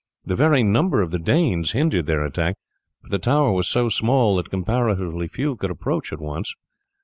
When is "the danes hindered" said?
1.11-2.07